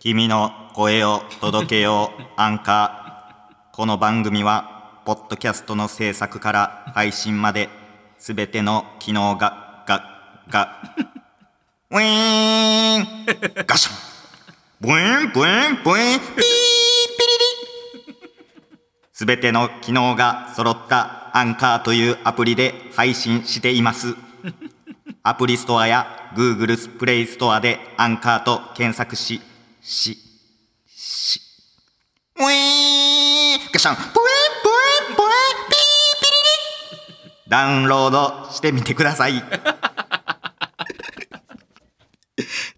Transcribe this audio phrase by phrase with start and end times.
[0.00, 3.76] 君の声を届けようアンカー。
[3.76, 7.68] この番組はポッドキャストの制作から配信まで
[8.16, 10.80] 全ての機能ががが
[11.90, 13.06] ウィーン。
[13.66, 13.96] ガシャン。
[14.80, 16.20] ブインブインブイン。
[16.20, 16.52] ピーピリ
[18.06, 18.14] リ。
[19.14, 24.14] 全ての機能が揃ったアンカーというアプリで配信しています。
[25.24, 29.40] アプリストアや Google プレイストアでアンカーと検索し、
[29.88, 30.18] し、
[30.86, 31.40] し、
[32.36, 32.48] ウィー
[33.56, 33.60] ン。
[33.72, 33.96] ガシャン。
[33.96, 35.24] ブインブインブイ。
[35.24, 35.30] ン
[35.66, 35.80] ピー
[36.20, 36.32] ピリ
[37.24, 37.32] リ。
[37.48, 39.42] ダウンロードしてみてください。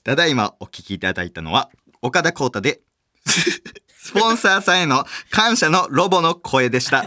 [0.05, 1.69] ただいまお聞きいただいたのは、
[2.01, 2.81] 岡田光太で、
[3.27, 7.07] スポンサーさんへの感謝のロボの声でした。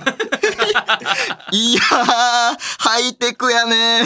[1.52, 4.04] いやー、ハイテクやね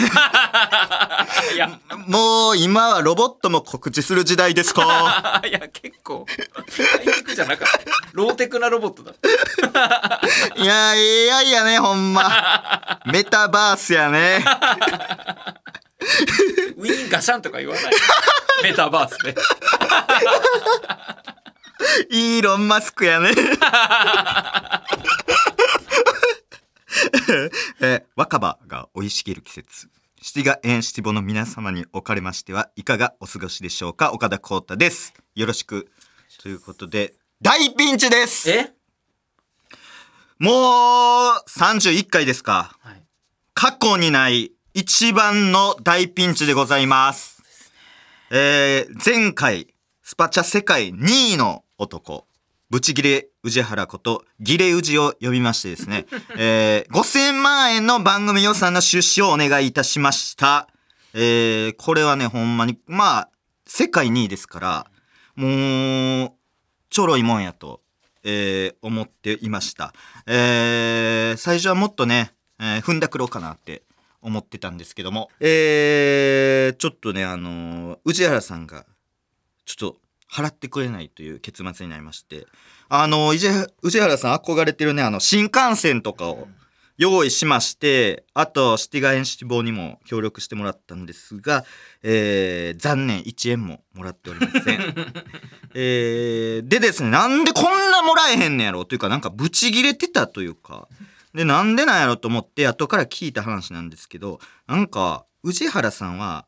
[1.54, 1.70] いや、
[2.06, 7.78] もう今はロボットも告知する時代ですか いや、結構、ハイテクじゃなかった。
[8.12, 9.12] ローテクなロボットだ。
[10.56, 13.00] いや、AI やね、ほんま。
[13.06, 14.44] メタバースやね。
[16.76, 17.84] ウィーンガシャンとか言わない。
[18.62, 19.34] メタバースで。
[22.10, 23.30] イーロン・マスクやね。
[27.80, 29.88] えー若葉が生い茂る季節。
[30.20, 35.14] 七が縁七五の皆様におかれましてはいかがお過ごしでしょうか岡田光太です。
[35.34, 35.88] よろしく。
[36.42, 38.72] ということで、大ピンチですえ？
[40.38, 42.76] もう31回ですか。
[42.80, 43.02] はい。
[43.54, 47.42] 過去にない一番の大ピンチでございます。
[48.30, 52.26] えー、前回、スパチャ世界2位の男、
[52.70, 60.68] ブチギレ宇治原ことギレ宇治を呼びましてですね、 えー、5000万円の番組予算の出資をお願いいたしました。
[61.14, 63.30] えー、これはね、ほんまに、まあ、
[63.66, 64.90] 世界2位ですから、
[65.34, 66.32] もう、
[66.90, 67.80] ちょろいもんやと、
[68.22, 69.94] えー思っていました。
[70.26, 73.82] えー最初はもっとね、えー踏んだくろうかなって
[74.20, 78.84] 思ってたんですけども、えーちょっとね、あのー宇治原さんが、
[79.64, 80.00] ちょっと
[80.30, 82.46] 払ってくれないという結末になりまして、
[82.88, 83.48] あの宇治
[83.82, 86.48] 宇治原さん憧れてるね、あの、新幹線とかを
[86.98, 91.64] 用意しまして、あと、シティガエンシティボーにも協力してもらったんですが、
[92.02, 94.94] えー残念、1円ももらっておりません。
[95.74, 100.88] えーでですね、なんでこんなもらえへんねやろというか、なんかブチギレてたというか、
[101.34, 106.46] で、なんでなんやろと思って、後から聞いた話なんですけど、なんか、宇治原さんは、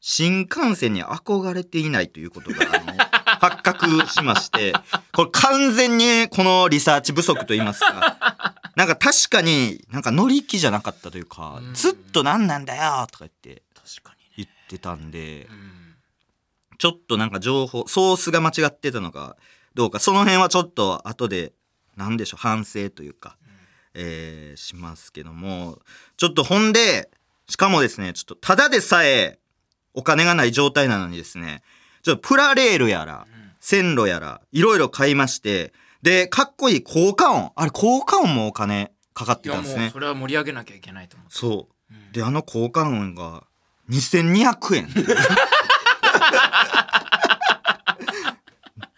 [0.00, 3.07] 新幹線に憧れていないということが、あの、
[3.40, 4.72] 発覚しまして、
[5.12, 15.48] これ完全にこのリサーチ不足と言いますか、なんか確かになんか乗り気じゃなかったというか、ずっと何なんだよとか言って確か言ってたんで。
[16.78, 19.36] ちょっとなんか情報、ソースが間違ってたのか
[19.74, 21.52] どうか、その辺はちょっと後で、
[21.96, 23.36] なんでしょう、反省というか、
[23.94, 25.80] えーしますけども、
[26.16, 27.10] ちょっとほんで、
[27.48, 29.40] しかもですね、ちょっとただでさえ
[29.92, 31.62] お金がない状態なのにですね、
[32.08, 33.26] ちょっとプラレールやら、
[33.60, 39.98] 線路やら、いろいろ買いまして、で、かっこいい効果音、あれ効果音もお金かかってたんですねそ。
[40.00, 41.36] れは盛り上げなきゃいけないと思って。
[41.36, 41.94] そう。
[41.94, 43.44] うんで、あの効果音が
[43.90, 44.88] 2200円。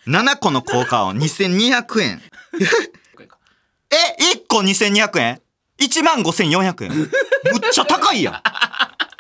[0.07, 2.23] 7個の効果音2200円。
[3.91, 3.97] え
[4.37, 5.43] ?1 個2200円
[5.81, 6.93] ?1 万5400円？
[6.97, 7.11] むっ
[7.73, 8.35] ちゃ高いやん。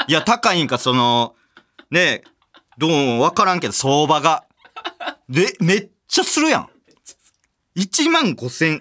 [0.08, 1.34] いや、高いんか、その、
[1.90, 2.24] ねえ、
[2.80, 4.46] どうもわからんけど、相場が。
[5.28, 6.70] で、めっちゃするやん。
[7.76, 8.80] 1万5500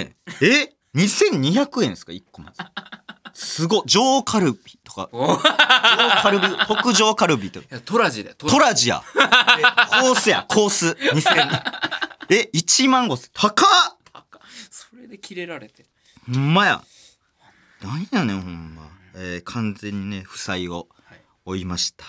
[0.00, 0.16] 円。
[0.42, 2.58] え ?2200 円ですか ?1 個まず。
[3.34, 3.82] すごい。
[3.86, 5.08] 上カルビとか。
[5.12, 5.38] 上
[6.22, 7.66] カルビ、特上カルビとか。
[7.70, 8.34] や、トラジで。
[8.34, 9.04] トトラジや。
[9.14, 9.18] え
[10.02, 10.88] コースや、コース。
[10.88, 11.62] 2000。
[12.30, 13.30] え、1万5千。
[13.32, 13.68] 高っ
[14.72, 15.86] それでキレられて。
[16.26, 16.82] ほんまや。
[17.80, 18.90] なんやねん、ほんま。
[19.14, 20.88] えー完全にね、負債を
[21.46, 22.04] はいました。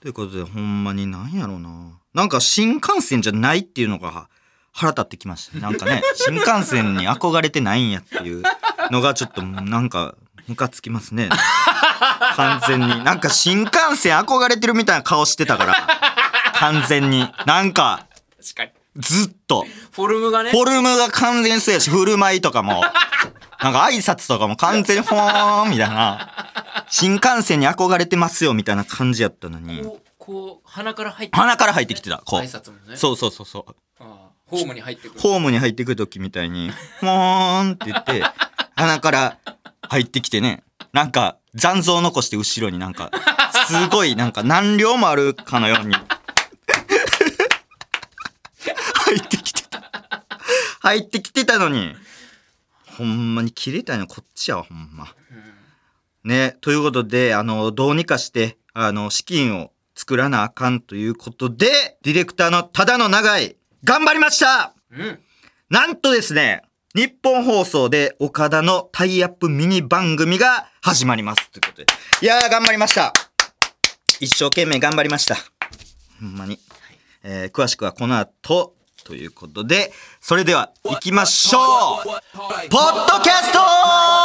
[0.00, 1.98] ということで、ほんまになんやろな。
[2.14, 4.28] なんか新幹線じゃないっていうのが
[4.72, 5.60] 腹立ってきましたね。
[5.60, 8.44] なんかね、 新幹線に憧れてないんやっていう
[8.92, 10.14] のがちょっとなんか
[10.46, 11.30] ムカつきますね。
[12.36, 13.02] 完全に。
[13.02, 15.74] なんか新幹線憧れてるみたいな顔してたから。
[16.54, 17.28] 完全に。
[17.46, 18.06] なんか、
[18.40, 18.70] 確かに。
[18.96, 19.66] ずっと。
[19.90, 20.50] フォルムがね。
[20.50, 22.82] フォルムが完全そうやし、振る舞いとかも、
[23.60, 26.28] なんか挨拶とかも完全にほーんみたいな、
[26.96, 29.82] 新幹線に憧れてますよみたいな感じやったのに。
[29.82, 32.18] こうこう鼻から入って鼻から入ってきてた。
[32.18, 32.96] こう、挨拶もね。
[32.96, 33.74] そうそうそうそう。
[34.46, 35.20] ホームに入ってくる。
[35.20, 36.70] ホームに入ってくる時みたいに
[37.02, 38.22] 「もーん」って言って
[38.76, 39.38] 鼻から
[39.88, 40.62] 入ってきてね。
[40.92, 43.10] なんか残像残して後ろになんか
[43.66, 45.96] すごいなんか何両もあるかのように。
[48.94, 49.92] 入ってきてた。
[50.78, 51.96] 入ってきてたのに。
[52.96, 55.12] ほんまに切れたいのこっちやわほんま。
[56.24, 65.18] ね、ということで、あの、どうにかして、あの、資金を作らなあかんということで、ディレクターのただの長い、頑張りましたうん。
[65.68, 66.62] なんとですね、
[66.94, 71.50] 日本放送で岡田のタイアップミニ番組が始まります。
[71.50, 71.86] ということで。
[72.22, 73.12] いやー、頑張りました。
[74.20, 75.36] 一生懸命頑張りました。
[76.20, 76.58] ほんまに。
[77.22, 78.74] えー詳しくはこの後、
[79.04, 84.23] ということで、それでは行きましょうポッドキャストト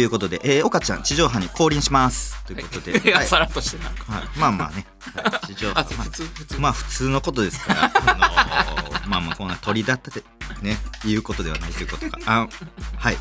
[0.00, 2.42] ということで、えー、岡ちゃん、地上波に降臨します。
[2.46, 3.84] ということで、 いや、はいさらっとしてな。
[4.16, 6.58] はい、まあまあね、はい、地上波あ、普通、普通。
[6.58, 10.26] まあ普通のことですから、あのーまあまあこんな取り立てて
[10.62, 12.18] ね、言うことではないということか。
[12.24, 12.48] あ
[12.96, 13.18] はい。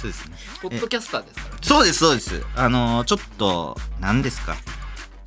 [0.00, 0.38] そうですね。
[0.62, 1.56] ポッドキャスターですから。
[1.60, 2.42] そうです、そうです。
[2.56, 4.56] あのーちょっと、何ですか？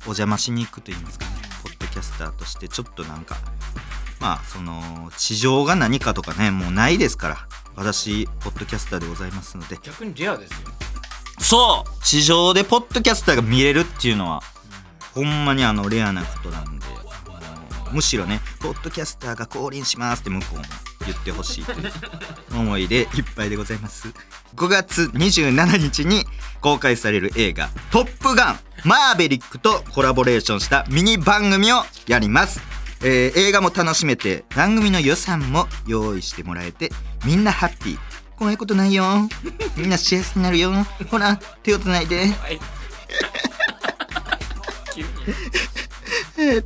[0.00, 1.30] お邪魔しに行くと言いますかね。
[1.62, 3.36] ポッドキャスターとして、ちょっとなんか、
[4.18, 7.38] まあ、その、地上が何かとかね、もうないですから。
[7.76, 9.78] 私、ポッドキャスターでございますので。
[9.82, 10.56] 逆にレアですよ。
[11.40, 14.42] そう地上でポッドキャスターが見れるっていうのは、
[15.14, 16.86] ほんまにあの、レアなことなんで、
[17.92, 20.64] むしろね、ポッドキャスターが降臨しますって向こうも
[21.06, 21.90] 言ってほしいという
[22.52, 24.12] 思いでいっぱいでございます。
[24.54, 26.24] 5月27日に
[26.60, 32.60] 公開される映画「トップガンマーベリック」とコラボレーションしたミニ番組をやります。
[33.02, 36.90] えー映画も楽しめて番組の予算も用意してもらえて
[37.24, 37.98] みんなハッピー。
[38.36, 39.28] 怖いことないよ。
[39.76, 40.72] みんな幸せになるよ。
[41.10, 42.26] ほら手をつないで。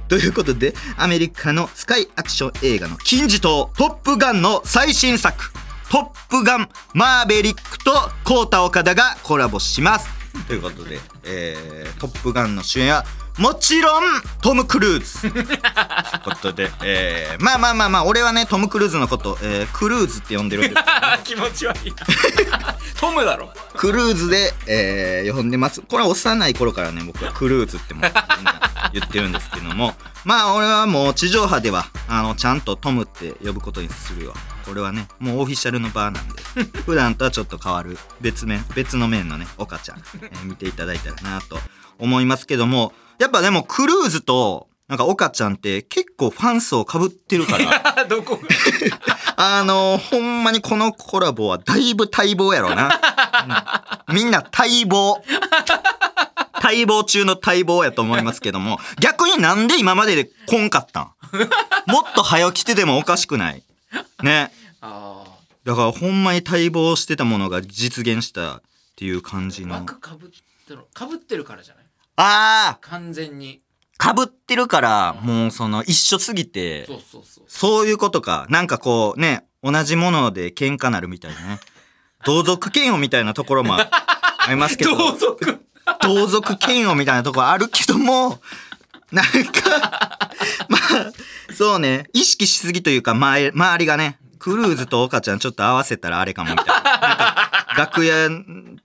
[0.09, 5.53] ということでアメリカのスカイアクション映画の金字塔「トップガン」の最新作
[5.91, 10.09] 「トップガンマーベリック」とコータ岡田がコラボします。
[10.47, 13.05] ということで、えートップガン」の主演は
[13.39, 14.03] もちろん
[14.43, 15.47] トム・クルーズという
[16.25, 21.97] ことで、えーまあまあまあまあ俺はねトム・クルーズのこと、えークルーズって呼んでるんです気持ち悪いな。
[23.01, 23.53] トムだろ。
[23.77, 25.81] クルーズで、えー呼んでます。
[25.81, 28.03] これは幼い頃からね、僕はクルーズっても
[28.93, 29.95] 言ってるんですけども、
[30.25, 34.35] まあ俺はもう地上波では、あの、ちゃんとトムって呼ぶことにするよ。
[34.65, 36.43] これはね、もうオフィシャルのバーなんで、
[36.87, 41.59] 普段とはちょっと変わる別面、別の面のね、岡ちゃん、えー見ていただいたらなと
[41.99, 48.39] 思いますけども、やっぱでもクルーズと、なんか岡ちゃんって結構ファン層被ってるから、 どこ
[49.37, 54.05] あのほんまにこのコラボはだいぶ待望やろな。
[54.09, 55.23] うんみんな待望。
[56.63, 61.11] 待望中の待望やと思いますけども、逆になんで今までで来んかったん？
[61.87, 63.63] もっと早来てでもおかしくない？
[64.23, 64.53] ね。
[64.81, 65.25] あ
[65.65, 68.63] だからほんまに待望してたものが実現したっ
[68.97, 69.67] ていう感じあ。
[69.67, 69.75] の。
[69.77, 70.81] 枠かぶってる。
[70.95, 71.84] かぶってるからじゃない？
[72.17, 73.63] あ完全に。
[73.99, 77.45] ー、被ってるから、もうその一緒すぎて、そうそうそう。
[77.49, 78.47] そういうことか。
[78.51, 81.61] なんかこうね、同じもので喧嘩なるみたいなね。
[82.25, 83.91] 同族嫌悪みたいなところもあ
[84.49, 84.97] りますけど。
[84.97, 85.61] 同族。
[86.01, 88.41] 同族嫌悪みたいなところあるけども、
[89.13, 90.31] なんか、
[90.69, 97.14] まあ、そうね、意識しすぎというか、周り周りがね、クルーズと岡ちゃんちょっと合わせたらあれかもみたいな。
[97.77, 98.29] 楽屋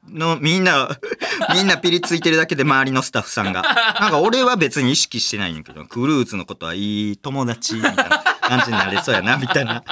[0.09, 0.89] のみんな、
[1.53, 3.61] みんなピリついてるだけで周りのスタッフさんが。
[3.99, 9.83] なんか俺は別に意識してないんだけど、クルーズのことはいい友達みたいな感じになれそうやな、 みたいな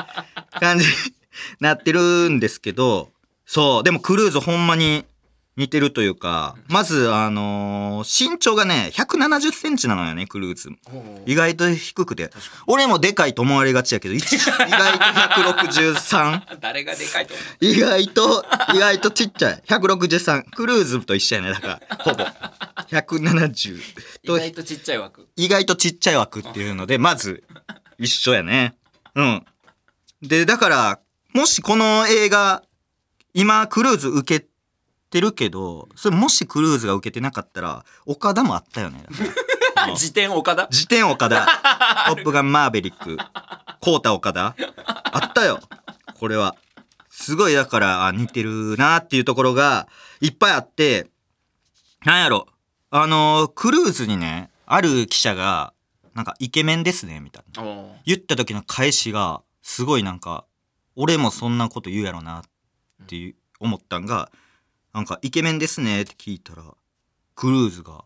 [0.59, 0.91] 感じに
[1.59, 3.11] なってるんですけど、
[3.45, 5.05] そう、でもクルーズほんまに
[5.57, 10.69] 似てるというか、まず、あのー身長がね、170センチなのよね、クルーズ。
[11.25, 12.29] 意外と低くて。
[12.67, 16.59] 俺もでかいと思われがちやけど、一 意外と163。
[16.59, 18.45] 誰がでかいと思う意外と、
[18.75, 19.63] 意外とちっちゃい。
[19.67, 20.43] 163。
[20.51, 22.23] クルーズと一緒やね、だから、ほぼ。
[22.91, 23.81] 170。
[24.23, 25.27] 意外とちっちゃい枠。
[25.35, 27.43] 意外とちっちゃい枠っていうので、まず、
[27.97, 28.75] 一緒やね。
[29.15, 29.45] うん。
[30.21, 30.99] で、だから、
[31.33, 32.61] もしこの映画、
[33.33, 34.56] 今、クルーズ受けて
[35.21, 39.05] るけど、それもしクルーズが受けてなかったら、岡田もあったよね。
[39.09, 39.11] う
[39.87, 40.67] ん自転岡田？
[40.71, 41.45] 辞典岡田、
[42.09, 43.17] トップガンマーベリック、
[43.79, 44.55] コータ岡田、
[45.11, 45.59] あったよ。
[46.19, 46.55] これは。
[47.09, 49.87] すごいだからあ似てるなっていうところが
[50.21, 51.09] いっぱいあって、
[52.05, 52.47] なんやろ。
[52.89, 55.73] あのークルーズにね、ある記者が、
[56.13, 57.63] なんかイケメンですね、みたいな。
[57.63, 60.45] お言った時の返しが、すごいなんか、
[60.95, 64.31] 俺もそんなこと言うやろなっていう思ったんが、
[64.93, 66.63] なんかイケメンですねって聞いたら、
[67.35, 68.03] クルーズが、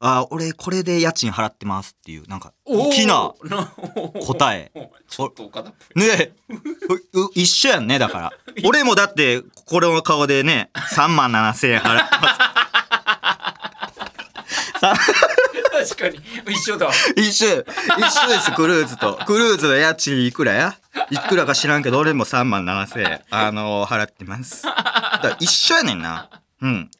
[0.00, 3.32] あー、俺これで家賃払ってますっていう、なんか、大きな
[4.26, 4.72] 答え。
[5.08, 6.04] ちょっと岡田っぽい。
[6.04, 6.32] ね
[7.34, 8.32] 一緒やんね、だから。
[8.64, 12.38] 俺もだって、これの顔でね、3万7千円払ってます。
[14.82, 16.20] 確かに。
[16.52, 16.90] 一緒だ。
[17.16, 17.46] 一緒。
[17.46, 19.18] 一緒ですクルーズと。
[19.26, 20.76] クルーズの家賃いくらや？
[21.10, 24.62] いくらか知らんけど俺も3万7千円あの払ってます。
[24.64, 24.72] だ
[25.22, 26.42] から一緒やねんな。
[26.60, 26.90] うん。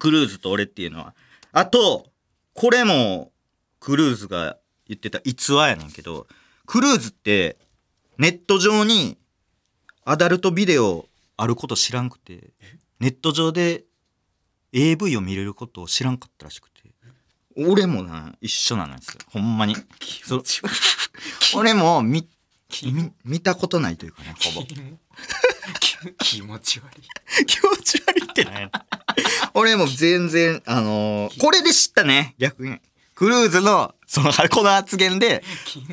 [0.00, 1.14] クルーズと俺っていうのは。
[1.52, 2.06] あと
[2.52, 3.32] これも
[3.80, 6.26] クルーズが言ってた逸話やねんけど
[6.66, 7.58] クルーズって
[8.18, 9.18] ネット上に
[10.04, 12.50] アダルトビデオあること知らんくて
[13.00, 13.84] ネット上で
[14.72, 16.74] AV を見れることを知らんかったらしくて。
[17.56, 19.20] 俺もな一緒なんですよ。
[19.30, 19.76] ほんまに。
[20.24, 20.42] そ
[21.56, 22.28] 俺も見
[22.82, 24.66] 見見たことないというかねほぼ
[26.18, 26.92] 気持ち悪
[27.40, 27.44] い。
[27.46, 28.44] 気持ち悪いって。
[28.44, 28.70] ない
[29.54, 32.34] 俺も全然あのーこれで知ったね。
[32.38, 32.78] 逆に。
[33.14, 35.42] クルーズのそのこの発言で。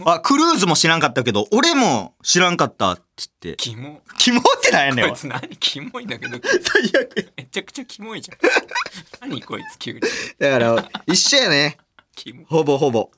[0.06, 3.04] あクルーズも知らんかったけど俺も知らんかったって
[3.42, 3.63] 言って。
[3.63, 4.01] キモ。
[4.18, 5.08] キモってないねん。
[5.08, 5.48] こいつ何？
[5.58, 6.40] キモいんだけど。
[6.42, 7.32] 最悪。
[7.38, 9.30] めちゃくちゃキモいじゃん。
[9.30, 10.00] 何こいつ急に。
[10.40, 11.78] だから一緒やね。
[12.16, 12.46] キモ。
[12.46, 13.12] ほぼほぼ。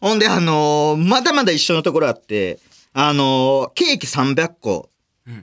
[0.00, 2.58] ほんであのーまだまだ一緒のところあって
[2.92, 4.95] あのーケーキ300個うん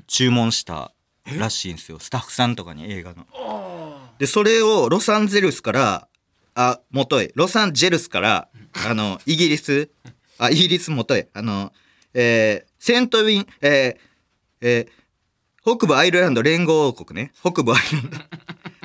[0.08, 0.92] 注文した
[1.26, 2.00] らしいんですよ。
[2.00, 3.26] スタッフさんとかに映画の。
[3.34, 6.08] あでそれをロサンゼルスから
[6.56, 7.32] あ元へ。
[7.36, 8.50] ロサンジェルスから
[8.88, 9.90] あのイギリス
[10.38, 11.30] あイギリス元へ。
[11.34, 11.72] あの
[12.14, 13.98] えーセントウィンえー
[14.62, 15.04] えー
[15.66, 17.32] 北部アイルランド連合王国ね。
[17.42, 18.28] 北部アイルラン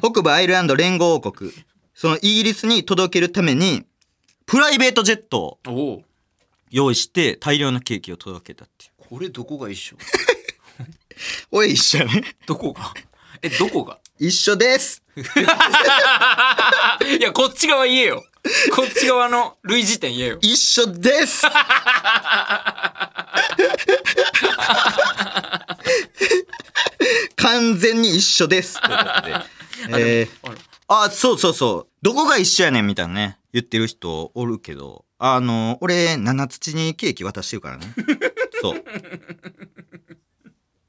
[0.00, 0.10] ド。
[0.12, 1.52] 北部アイルランド連合王国。
[1.92, 3.84] そのイギリスに届けるために
[4.46, 6.04] プライベートジェットを
[6.70, 8.92] 用意して大量のケーキを届けたっていう。
[8.96, 9.96] これどこが一緒？
[11.50, 12.36] おい一緒やね。
[12.46, 12.94] どこが？
[13.42, 13.98] えどこが？
[14.18, 15.02] 一緒です。
[15.16, 15.20] い
[17.20, 18.24] やこっち側言えよ。
[18.74, 20.38] こっち側の類似点言えよ。
[20.40, 21.44] 一緒です。
[27.36, 28.80] 完全に一緒です。
[28.80, 29.34] ということで。
[30.22, 30.28] え
[30.88, 31.92] あそうそうそう。
[32.02, 35.04] どこが一緒やねんみたいなね言ってる人おるけど。
[35.20, 37.92] あの俺七土にケーキ渡してるからね。
[38.60, 38.84] そう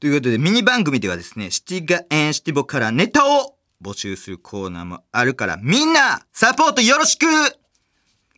[0.00, 7.26] ということでミニ番組ではですねシティガエンシティボからネタを募集するコーナーもあるからみんなサポートよろしく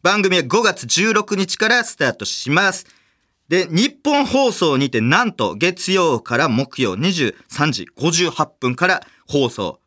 [0.03, 2.87] 番組は5月16日からスタートします。
[3.49, 9.79] で、日本放送にてなんと月曜から木曜23時58分から放送。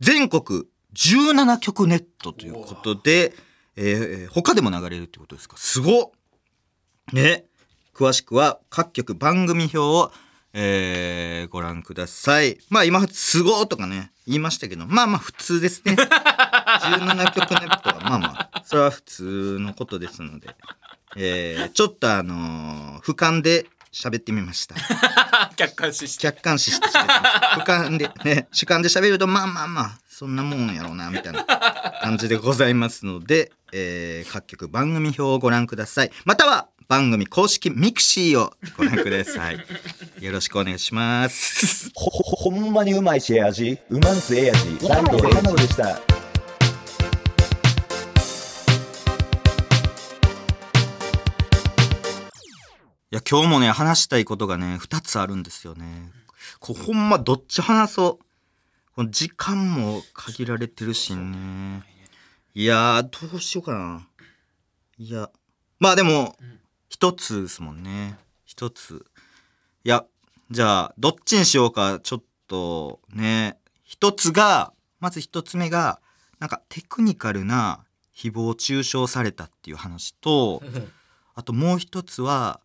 [0.00, 3.32] 全国17曲ネットということで、
[3.76, 5.56] えー他でも流れるってことですか？
[5.56, 6.10] すごっ
[7.14, 7.46] ね。
[7.94, 10.12] 詳しくは各局番組表を、
[10.54, 12.58] えーご覧ください。
[12.70, 15.96] まあ今、すごーとかね、言いましたけど、まあまあ普通ですね。
[15.98, 20.54] 17曲ネットはまあまあ、それは普通のことですので、
[21.16, 24.74] えーちょっとあのー俯瞰で喋ってみました。
[25.56, 27.38] 客観視して客観視して喋ってました。
[27.60, 31.44] 俯瞰で、ね、主観で喋ると、まあまあまあ、そんなもんやろうな、みたいな
[32.02, 36.12] 感じでございますので、えー各局番組表をご覧ください。
[36.24, 39.56] または、番組公式ミクシーをご覧ください。
[40.22, 41.90] よろしくお願いします。
[41.94, 45.88] ほ、ほ、ほんまにうまいしえ味うまんつええ味ランドエマでした。
[45.88, 45.94] い
[53.08, 56.12] や、今日もね、話したいことがね、二つあるんですよね。
[56.58, 58.24] こうほんまどっち話そう。
[58.96, 61.84] この時間も限られてるしね。
[62.54, 64.06] いやー、どうしようかな。
[64.98, 65.30] いや、
[65.80, 66.36] まあでも、
[66.92, 68.18] 一つですもんね。
[68.44, 69.06] 一つ。
[69.82, 70.04] いや、
[70.50, 76.02] じゃあ、どっちにしようか、ちょっとね、一つが、まず一つ目が、
[76.38, 80.62] なんかテクニカルな誹謗中傷されたっていう話と、
[81.34, 82.60] あともう一つは、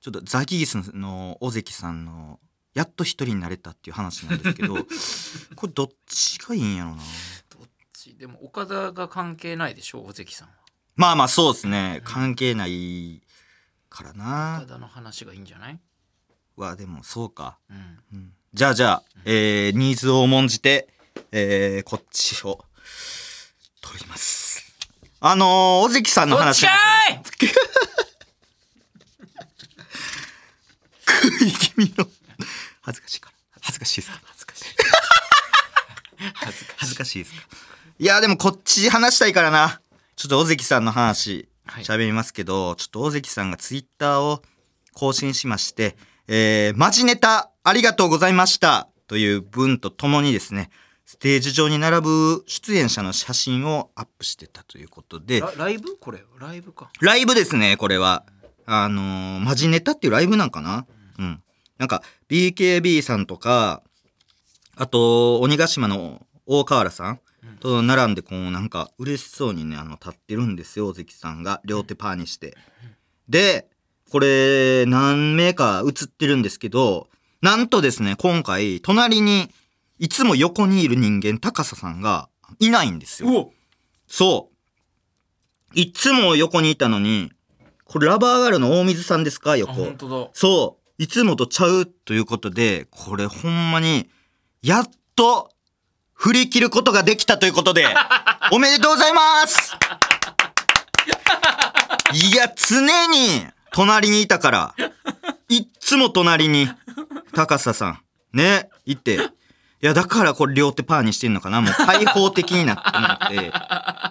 [0.00, 2.40] ちょっとザギースの尾関さんの、
[2.74, 4.74] やっと一人になれたっていう話なんですけど、
[5.54, 7.02] これどっちがいいんやろな。
[7.48, 8.16] どっち？
[8.16, 10.54] でも岡田が関係ないでしょ尾関さんは
[10.96, 12.00] まあまあそうですね。
[12.02, 13.22] 関係ない
[13.90, 14.58] からな。
[14.62, 14.74] 岡。
[14.74, 15.80] 田の話がいいんじゃない？
[16.56, 17.58] は、でもそうか。
[17.70, 17.98] うん。
[18.12, 18.32] うん。
[18.54, 20.88] じゃあじゃあ、えー、ニーズを重んじて、
[21.32, 22.64] えー、こっちを
[23.80, 24.64] 取ります。
[25.20, 26.64] あのー、尾関さんの話
[31.06, 32.06] 食い気味の
[32.82, 33.36] 恥ずかしいから。
[33.60, 34.20] 恥ずかしいですか？
[34.24, 34.64] 恥ずかしい。
[36.76, 37.18] 恥ずかしい。
[37.20, 37.40] ですか？
[37.98, 39.80] いやでもこっち話したいからな。
[40.16, 41.36] ちょっと尾関さんの話。
[41.36, 41.48] はい
[41.84, 44.42] 喋りますけど、ちょっと尾関さんがツイッターを
[44.94, 45.96] 更新しまして
[46.26, 50.70] 「えー、マジネタありがとうございました」という文とともにですね
[51.06, 55.40] ステージ上に並ぶ出演者の写真をアップしてたということで。
[55.40, 55.96] ラライブ？
[55.98, 56.90] これライブか。
[57.00, 58.24] ライブですね、これは。
[58.66, 60.86] あのーマジネタっていうライブなんかな？
[61.18, 61.42] うん。
[61.78, 63.82] なんか、BKB さんとか、
[64.76, 67.20] あと、鬼ヶ島の大河原さん、
[67.58, 71.60] と並んでこうなんか嬉しそうにねあの立ってるんですよ尾関さんが。
[71.64, 72.56] 両手パーにして。
[73.28, 73.68] で
[74.10, 77.08] これ何名か映ってるんですけど
[77.42, 79.50] なんとですね今回隣に
[79.98, 83.52] いつも横にいる人間高佐さんがいないんですよ。
[84.06, 84.54] そう。
[85.74, 87.30] いつも横にいたのに
[87.88, 90.30] これラバーガールの大水さんですかあ横本当だ。
[90.34, 91.02] そう。
[91.02, 94.10] いつもとちゃうということで、これほんまに、
[94.62, 95.50] やっと、
[96.18, 97.86] 振り切ることができたということで、
[98.50, 99.76] おめでとうございます。
[102.12, 104.74] いや、常に、隣にいたから、
[105.48, 106.68] いっつも隣に、
[107.34, 108.00] 高佐さん、
[108.32, 111.60] ね、いて、いや、だからこれ両手パーにしてんのかな。
[111.60, 113.28] もう開放的になってなっ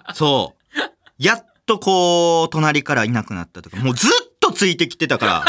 [0.08, 0.82] て、そう。
[1.18, 5.46] やっとこう、隣からいなくなったとか、もうずっとついてきてたから、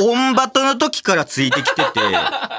[0.00, 2.00] オンバトの時からついてきてて、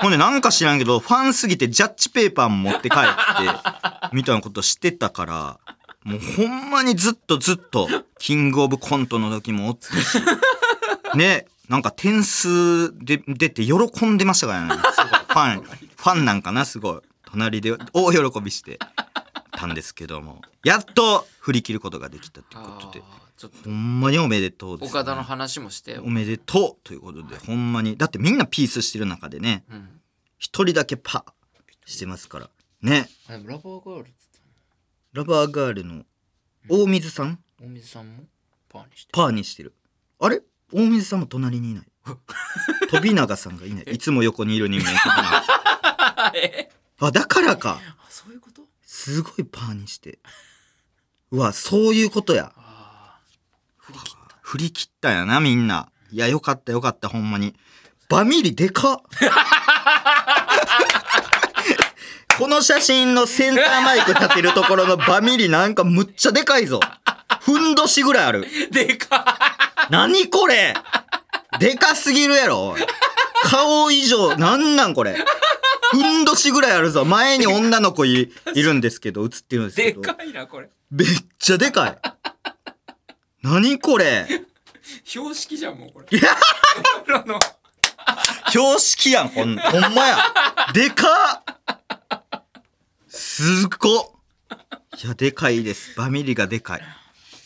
[0.02, 5.60] ほんでなんか知らんけど、ファンすぎてジャッジペーパー持って帰って、みたいなことしてたから、
[6.04, 7.88] もうほんまにずっとずっと、
[8.20, 10.20] キングオブコントの時もおったし、
[11.16, 14.76] ね、なんか点数で出て喜んでましたからね。
[14.76, 17.02] ファン、ファンなんかな、すごい。
[17.32, 18.80] 隣で大喜びして
[19.52, 23.04] たんですけども、やっと振り切ることができたということで、
[23.38, 25.00] ちょっとほんまにおめでとうです、ね。
[25.00, 27.98] 岡田の話もしてよおめでとうということで、ほんまに。
[27.98, 29.90] だってみんなピースしてる中でね、うん
[30.38, 32.50] 一人だけパーしてますから。
[32.82, 33.10] ね。
[33.30, 34.40] ラバーガールっつった
[35.14, 36.04] ラバーガールの
[36.70, 38.24] 大水さん、大水さんも
[38.70, 39.74] パーにしてパーにしてる。
[40.20, 40.42] あれ？
[40.74, 41.86] 大水さんも隣にいない。
[42.92, 43.86] 飛永さんがいない。
[43.96, 44.92] いつも横にいる人間
[47.00, 47.80] あ、だからか。
[47.82, 48.62] あそういうこと？
[48.84, 50.20] すごいパーにして。
[51.32, 52.54] うわ、そういうことや。
[53.86, 55.90] 振り切った振り切ったやな、みんな。
[56.12, 57.56] いや、よかったよかった、ほんまに。
[58.10, 59.02] バミリでかっ
[62.38, 66.80] この写真のセンターマイク立てるところのバミリなんかむっちゃでかいぞ。
[67.42, 68.46] ふんどしぐらいある。
[68.72, 69.40] でか
[69.90, 70.74] 何これ
[71.60, 72.76] でかすぎるやろ。
[73.44, 75.16] 顔以上、なんなんこれ。
[75.92, 77.06] ふんどしぐらいあるぞ。
[77.06, 80.02] 前に女の子いいるんですけど、映ってるんですけど。
[80.02, 81.08] でかいなこれめっ
[81.40, 81.98] ちゃでかい。
[83.46, 84.26] 何これ？
[85.04, 87.40] 標識じゃんもうこれいやあの
[88.50, 90.18] 標識やん、ほん、ほんまや。
[90.74, 92.44] でかっ
[93.08, 94.20] すっご
[95.04, 95.96] いや、でかいです。
[95.96, 96.82] バミリがでかい。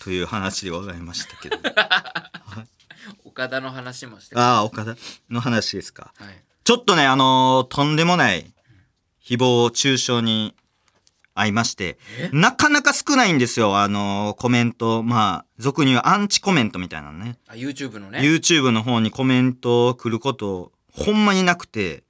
[0.02, 1.58] という話でございましたけど。
[3.26, 4.96] 岡田の話もしてああ、岡田
[5.30, 6.14] の話ですか。
[6.18, 8.54] はいちょっとね、あのーとんでもない
[9.26, 10.56] 誹謗中傷に
[11.40, 11.98] 遭いまして、
[12.32, 15.04] なかなか少ないんですよ、あのーコメント。
[15.04, 17.38] まあ、俗に言うアンチコメントみたいなのね。
[17.48, 22.04] あ YouTube のね YouTube の方にコメント来ること、ほんまになくて、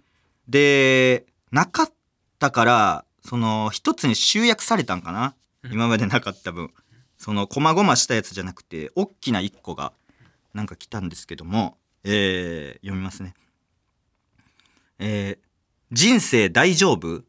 [0.47, 1.91] で、なかっ
[2.39, 5.35] たから、その、一つに集約されたんかな？
[5.71, 6.71] 今までなかった分。
[7.17, 9.93] その、こまごましたやつじゃなくて、大きな一個が、
[10.53, 13.35] なんか来たんですけども、えー、読みますね。
[14.97, 15.45] えー、
[15.91, 17.23] 人生大丈夫？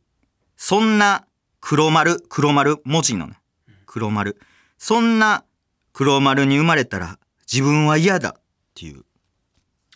[0.56, 1.26] そんな
[1.60, 3.38] 黒丸、黒丸、文字のね、
[3.86, 4.40] 黒丸。
[4.78, 5.44] そんな
[5.92, 7.18] 黒丸に生まれたら
[7.50, 8.42] 自分は嫌だっ
[8.74, 9.04] ていう。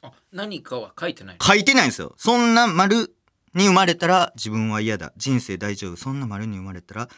[0.03, 2.15] あ何かは書いてない書いてないんですよ。
[2.17, 3.15] そんな丸
[3.55, 5.13] に生まれたら自分は嫌だ。
[5.17, 5.97] 人生大丈夫。
[5.97, 7.09] そんな丸に生まれたら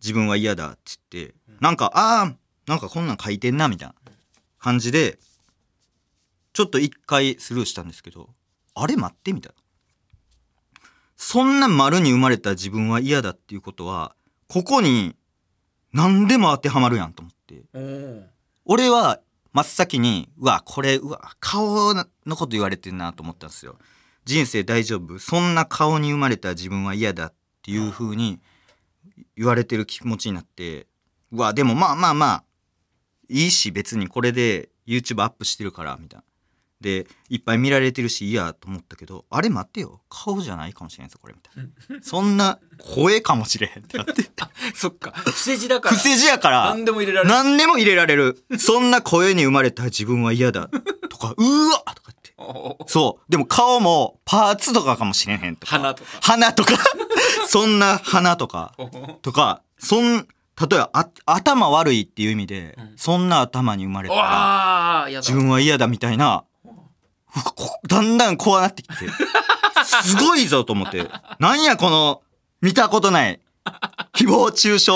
[0.00, 0.78] 自分は嫌だって
[1.10, 3.94] 言って、なんか、ああ、なんかこんなん書いてんなみたいな
[4.58, 5.18] 感じで、
[6.52, 8.28] ちょっと一回スルーしたんですけど、
[8.74, 9.63] あれ待ってみたいな。
[11.26, 14.14] そんな丸に生まれた自分は嫌だっていうことは、
[14.46, 15.16] ここに
[15.90, 17.64] 何でも当てはまるやんと思って。
[18.66, 19.20] 俺は
[19.54, 22.04] 真っ先に、うわ、これ、うわ、顔の
[22.36, 23.78] こと言われてんなと思ったんですよ。
[24.26, 25.18] 人生大丈夫？
[25.18, 28.38] そんな顔に生まれた自分は嫌だっていう風に
[29.34, 30.86] 言われてる気持ちになって、
[31.32, 32.44] うわ、でもまあまあまあ、
[33.30, 36.24] いいし別にこれで YouTube アップしてるから、みたいな。
[36.84, 40.02] で、いっぱい見られてるし、いいやと思ったけど、あれ待ってよ。
[40.10, 42.02] 顔じゃないかもしれないぞ、これ、みたいな。
[42.02, 44.30] そんな声かもしれへんってなって。
[44.76, 46.66] そっか伏せ字だから不正字やから。
[46.66, 48.44] 何でも入れられる何でも入れられる。
[48.58, 50.68] そんな声に生まれた自分は嫌だ。
[51.08, 52.84] とか、うわとか言って。
[52.86, 53.30] そう。
[53.30, 55.78] でも顔もパーツとかかもしれへんとか。
[55.78, 56.74] 鼻とか鼻とか。
[57.48, 58.74] そんな鼻とか。
[59.22, 60.26] とか、そん、
[60.60, 66.44] 例えばあ頭悪いっていう意味で、うんそんな頭に生まれたら自分は嫌だみたいな、
[67.88, 68.94] だんだん怖なってきて、
[69.84, 72.22] すごいぞと思って、なんやこの
[72.60, 73.40] 見たことない。
[74.14, 74.92] 誹謗中傷。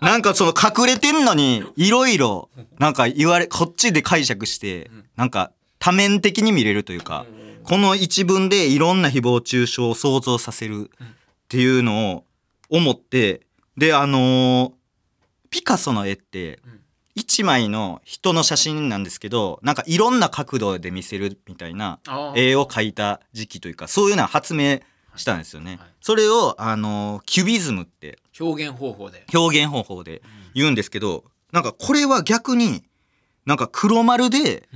[0.00, 7.26] なんかその隠れてんのに、いろいろ、なんか言われ、こっちで解釈して、なんか多面的に見れるというか、
[7.64, 11.06] この一文でいろんな誹謗中傷を想像させるっ
[11.48, 12.24] ていうのを
[12.68, 13.40] 思って、
[13.76, 14.72] であのー
[15.50, 16.58] ピカソの絵って
[17.16, 22.00] うん一枚の人の写真なんですけどなんかいろんな角度で見せるみたいな
[22.34, 24.80] 絵を描いた時期というかそういうのを発明
[25.14, 25.76] したんですよね。
[25.76, 29.24] はいそれをあのーキュビズムって表現方法で。
[29.32, 30.22] 表現方法で
[30.54, 32.82] 言うんですけどなんかこれは逆に
[33.46, 34.68] なんか黒丸で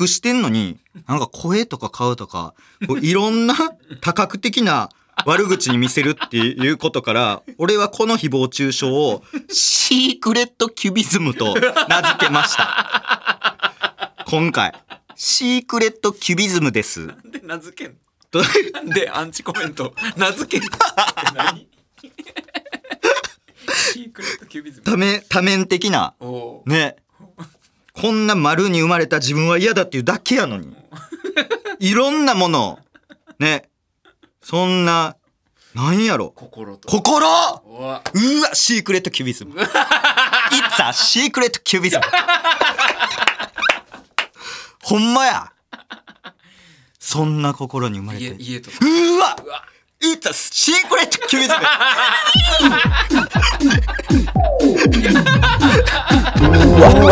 [0.00, 2.54] 隠してんのになんか声とか顔とか
[2.88, 3.54] こういろんな
[4.00, 4.88] 多角的な
[5.26, 11.54] 悪口に見せるっていうことから俺はこの誹謗中傷をシークレットキュビズムと
[11.88, 14.14] 名付けました。
[14.26, 14.72] 今回。
[15.14, 17.06] シークレットキュビズムです。
[17.06, 17.96] なんで名付けん
[18.30, 18.44] との？
[18.72, 19.94] なんでアンチコメント。
[20.16, 20.68] 名付けんの？
[20.68, 20.78] って
[21.36, 21.68] 何？
[23.74, 24.84] シークレットキュービズム。
[24.84, 26.14] 多面多面的な。
[26.66, 26.96] ね。
[27.92, 30.74] こんな丸に生まれた自分は嫌だっていうだけやのに。
[31.78, 32.78] いろんなものを。
[33.38, 33.68] ね
[34.42, 35.16] そんな
[35.74, 36.32] なんやろ？
[36.36, 36.88] 心と。
[36.88, 37.26] 心？
[37.26, 38.02] うわ。
[38.12, 39.66] うわシークレットキュビズム It's
[40.82, 42.02] a secret キュビズム
[44.82, 45.52] ほんまや。
[46.98, 48.24] そんな心に生まれて。
[48.24, 48.76] 家家とか。
[48.82, 48.84] う
[49.18, 49.36] わ！
[49.42, 49.64] うわ。
[50.02, 51.62] It's a secret キュビズムう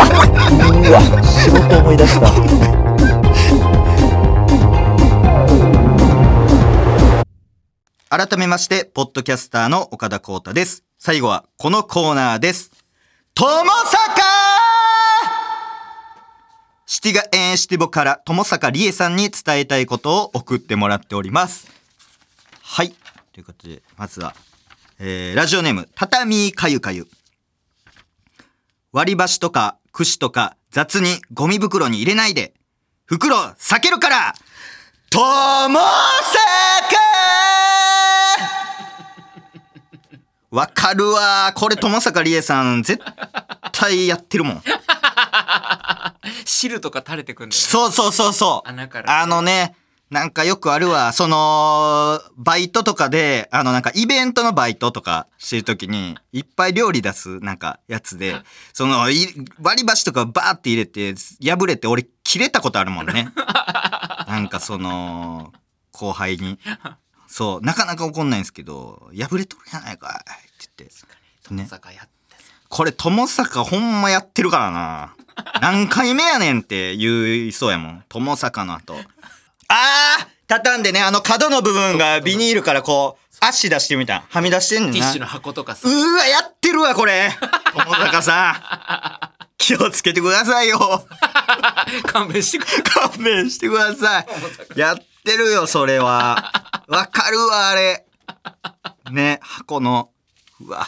[0.03, 0.99] わ。
[1.25, 2.89] 仕事思い出した
[8.12, 10.83] 改めまして、ポッドキャスターの岡田光太です。
[10.99, 12.73] 最後はこのコーナーです。
[13.35, 14.23] ともさか
[16.87, 21.68] シティガエンシティボから友坂理恵さんに伝えたいことを送ってもらっております。
[22.64, 22.90] はい。
[23.33, 24.35] ということで、まずは、
[24.99, 27.07] えー、ラジオネーム、たたみかゆかゆ。
[28.90, 32.55] 割り箸とか串とか雑にゴミ袋に入れないで。
[33.07, 34.35] 袋避けるから
[35.11, 35.20] と
[35.68, 35.85] もさ
[36.90, 37.10] か
[40.50, 41.52] わかるわ。
[41.54, 43.02] これ友坂理恵さん絶
[43.72, 44.62] 対やってるもん。
[46.44, 48.68] 汁とか垂れてくんだよそうそうそうそう。
[48.68, 49.22] 穴から。
[49.22, 49.76] あのね
[50.10, 51.12] なんかよくあるわ。
[51.12, 58.34] そのバイトとかであのなんかイベントのバイトとかしてる時にいっぱい料理出すなんかやつで
[58.72, 59.28] そのい
[59.62, 63.28] 割り箸とかバーって入れて破れて俺切れたことあるもんね。
[64.26, 65.52] なんかその
[65.92, 66.58] 後輩に
[67.31, 70.95] そうなかなか怒んないんですけど破れとるやないかいって言って。
[71.45, 75.14] 友坂やってさこれ友坂ほんまやってるからな。
[75.61, 78.05] 何回目やねんって言いそうやもん。
[78.09, 78.95] 友坂の後。
[79.69, 84.99] あー畳んでねあの角の部分がビニールからこう足出してみたはみ出してんねんな。
[84.99, 85.88] ティッシュの箱とかさ。
[85.88, 87.31] うーわやってるわこれ。
[87.73, 89.40] 友坂さん。
[89.57, 91.07] 気をつけてくださいよ。
[92.07, 92.83] 勘弁してくれ。
[92.83, 94.27] 勘弁してください。
[94.75, 96.52] やってるよそれは。
[96.88, 98.04] わかるわあれ。
[99.11, 100.11] ね箱の。
[100.61, 100.87] うわ。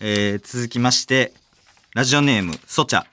[0.00, 1.32] えー、続きまして
[1.94, 3.04] ラジオネームそちゃ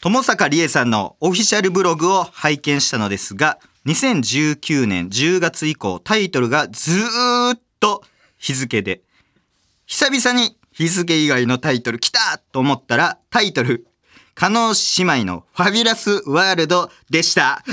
[0.00, 8.04] 友坂理恵さんのオフィシャルブログを拝見したのですが2019年10月以降タイトルがずーっと
[8.38, 9.00] 日付で。
[9.86, 13.86] 久々に日付以外のタイトル来たと思ったらタイトル
[14.34, 17.64] 加納姉妹のファビュラスワールドでした。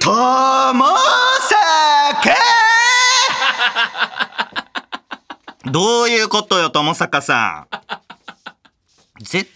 [0.00, 0.10] と
[0.74, 1.56] もさ
[2.22, 2.34] か
[5.70, 7.68] どういうことよ、ともさかさ
[9.20, 9.22] ん。
[9.22, 9.50] 絶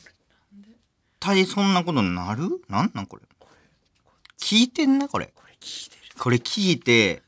[1.18, 2.62] 対そんなことになる？
[2.68, 3.22] なんなんこれ？
[4.38, 5.32] 聞いてんな、これ。
[5.34, 7.22] これ聞いてるこれ聞いて、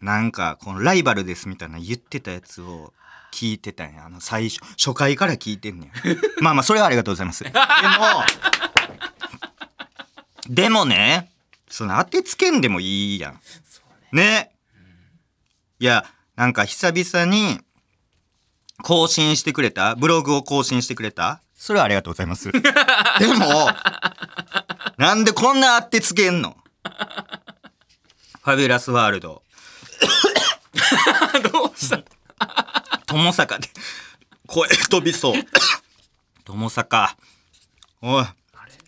[0.00, 2.92] なんか、このライバルですみたいな言ってたやつを
[3.32, 4.06] 聞いてたんや。
[4.06, 5.92] あの、最初、初回から聞いてんねん。
[6.42, 7.44] まあまあ、それはありがとうございます。
[7.44, 7.56] でも、
[10.48, 11.31] でもね、
[11.72, 13.40] その当てつけんでもいいやん。
[14.14, 14.52] ね。
[15.78, 16.04] いや、
[16.36, 17.60] なんか久々に
[18.82, 19.94] 更新してくれた？
[19.94, 21.40] ブログを更新してくれた？
[21.54, 22.52] それはありがとうございます。
[22.52, 22.60] で
[23.38, 23.70] も、
[24.98, 26.58] なんでこんな当てつけんの？
[28.42, 29.42] ファビュラスワールド。
[31.52, 32.02] どうした？
[33.06, 33.70] 友坂で
[34.46, 35.42] 声飛びそう。
[36.44, 37.16] 友坂。
[38.02, 38.26] おい、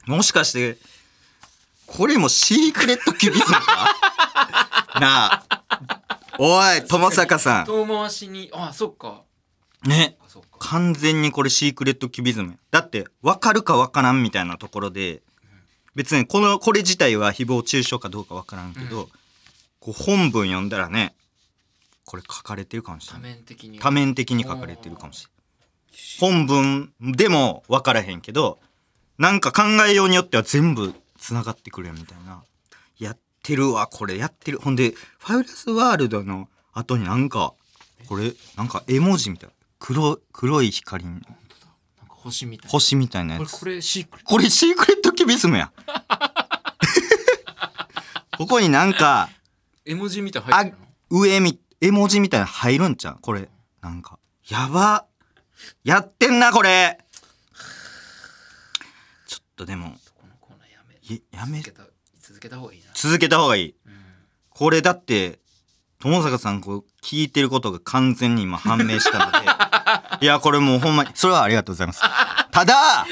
[0.04, 0.76] もしかして、
[1.96, 3.94] これもシークレットキュビズムか？
[5.00, 5.44] なあ。
[6.38, 8.50] おい、友坂さ遠回しに。
[8.52, 9.22] あそっか。
[9.86, 9.88] ん。
[9.88, 10.18] ね。
[10.58, 12.58] 完全にこれシークレットキュビズムや。
[12.72, 15.22] だって分かるか分からんみたいなところで
[15.94, 19.08] 別にこのこれ自体は誹謗中傷かどうか分からんけど、
[19.78, 21.14] こう本文読んだらね
[22.04, 23.34] これ書かれてるかもしれ多ない。
[23.34, 23.78] 面的に。
[23.78, 25.34] 多面的に書かれてるかもしれない。
[26.18, 28.58] 本文でも分からへんけど
[29.18, 30.92] なんか考えようによっては全部
[31.24, 32.44] つながってくるやんみたいな。
[32.98, 34.58] やってるわこれやってる。
[34.58, 37.54] ほんでファイルスワールドの後になんか
[38.06, 39.48] これなんか絵文字みたい。
[39.48, 41.28] な黒黒い光になんか
[42.08, 42.70] 星みたいな。
[42.70, 43.58] 星みたいなやつ。
[43.58, 44.30] これこれシークレット。
[44.30, 45.72] これシークレットキュビスムや。
[48.36, 49.30] ここになんか
[49.86, 50.78] 絵文字みたいなの入あってる
[51.10, 51.20] の？
[51.22, 53.18] 上み絵文字みたいなの入るんちゃう？
[53.22, 53.48] これ
[53.80, 54.18] なんか。
[54.48, 55.06] やば。
[55.84, 56.98] やってんなこれ。
[59.26, 59.96] ちょっとでも
[61.30, 61.58] やめ。
[61.60, 61.82] 続けた
[62.20, 62.86] 続けた方がいいな。
[62.94, 63.74] 続けた方がいい。
[63.86, 63.92] うん。
[64.50, 65.38] これだって
[66.00, 69.38] 友坂さんこう聞いてることが完全に今判明したので。
[70.24, 72.00] いやこれもうほんまにそれはありがとうございます。
[72.50, 73.06] ただ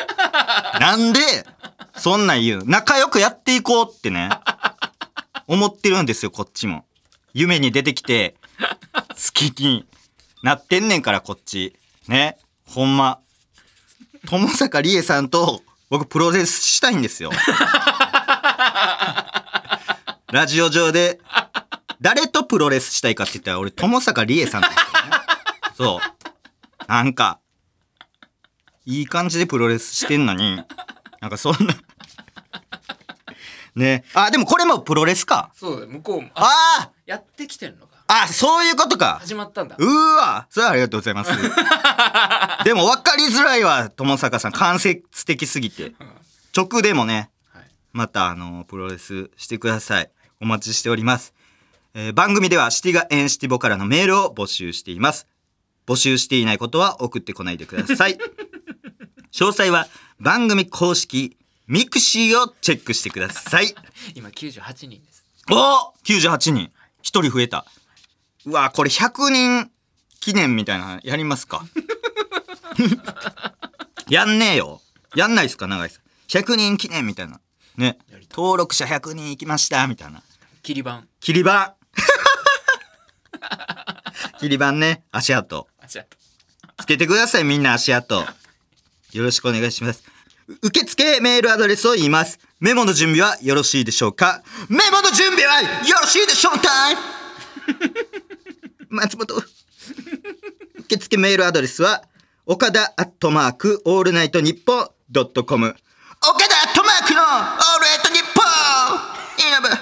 [0.80, 1.20] なんで
[1.96, 2.64] そんなん言う？
[2.64, 4.30] 仲良くやっていこうってね
[5.46, 6.86] 思ってるんですよこっちも。
[7.34, 8.36] 夢に出てきて
[8.92, 9.86] 好きに
[10.42, 11.76] なってんねんからこっち。
[12.08, 12.38] ね。
[12.66, 13.18] ほんま。
[14.26, 17.30] 友坂理恵さんと僕プロレスしたいんですよ。
[20.32, 21.20] ラジオ上で
[22.00, 24.68] 誰とプロレスしたいかって言ったら俺友坂理恵さんね。
[25.76, 26.02] そう。
[26.88, 27.40] なんか
[28.86, 30.64] いい感じでプロレスしてんのに
[31.20, 31.74] なんかそんな
[33.74, 34.04] ね。
[34.14, 35.50] あでもこれもプロレスか。
[35.54, 35.88] そうだよ。
[35.92, 36.30] 向こうも。
[36.36, 39.20] ああやってきてんのかああそういうことか。
[39.20, 39.76] 始まったんだ。
[39.78, 40.46] うーわ。
[40.50, 41.30] それはありがとうございます。
[42.64, 44.52] でも分かりづらいわ友坂さん。
[44.52, 45.94] 間接的すぎて。
[46.54, 47.30] 直でもね。
[47.54, 47.64] はい。
[47.92, 50.10] またあのプロレスしてください。
[50.42, 51.32] お待ちしております、
[51.94, 55.26] えー番組ではシティガエンシティボからのメールを募集しています。
[55.86, 58.18] 募集していないことは送ってこないでください。
[59.32, 59.88] 詳細は
[60.20, 63.74] 番組公式ミクシーをチェックしてください。
[64.14, 65.24] 今98人です。
[65.50, 66.70] お !98 人。
[67.02, 67.64] 1人増えた
[68.46, 69.70] うわこれ100人
[70.20, 71.64] 記念みたいなのやりますか？
[74.08, 74.80] やんねえよ。
[75.14, 75.66] やんないっすか？
[75.66, 77.40] 永井さん100人記念みたいな。
[77.76, 77.98] ね。
[78.30, 79.86] 登録者100人いきました。
[79.86, 80.22] みたいな。
[80.62, 81.02] キリ番。
[81.20, 81.76] キリ番。
[84.40, 85.04] キリ番ね。
[85.12, 85.66] 足跡。
[85.80, 86.16] あ違った
[86.82, 87.44] つけてください。
[87.44, 88.24] みんな足跡。
[89.12, 90.02] よろしくお願いします。
[90.48, 92.38] う受付メールアドレスを言います。
[92.60, 94.42] メモの準備はよろしいでしょうか？
[94.68, 95.68] メモの準備はよ
[96.00, 97.00] ろしいでしょうタイム
[98.92, 99.42] 松本。
[100.80, 102.02] 受付メールアドレスは
[102.44, 105.68] 岡田アットマークオールナイトニッポンドットコム。
[105.68, 108.44] 岡田アットマークのオールナイトニッポン
[109.48, 109.80] 稲葉。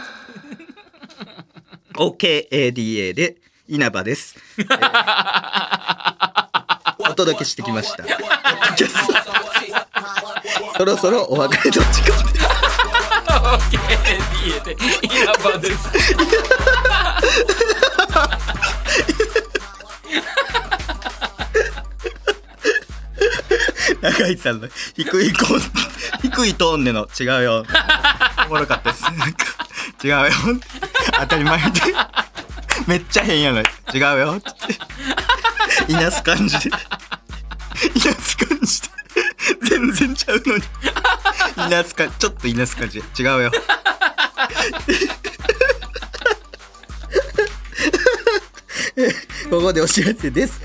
[2.05, 4.71] OKADA で稲葉です、えー
[6.99, 8.05] お届けしてきました。
[10.79, 12.41] そろそろお別れの時間
[13.71, 15.91] KDA で 稲葉です
[24.01, 25.71] 永井さんの低いコー
[26.23, 27.65] 低いトーンでの違うよ。
[28.47, 29.03] おもろかったです。
[29.03, 29.47] なんか
[30.03, 30.31] 違うよ。
[31.19, 31.81] 当たり前で。
[32.87, 33.61] めっちゃ変やの。
[33.61, 33.65] 違
[33.97, 34.37] うよ。
[34.37, 34.41] っ
[35.87, 36.69] ていなす感じで。
[36.69, 38.89] いなす感じで。
[39.63, 40.63] 全然ちゃうのに。
[41.67, 43.23] いなすかちょっといなす感じで。
[43.23, 43.53] 違うよ。
[49.51, 50.61] ここでお知らせです